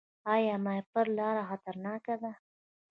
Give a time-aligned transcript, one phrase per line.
[0.33, 2.31] آیا د ماهیپر لاره خطرناکه ده؟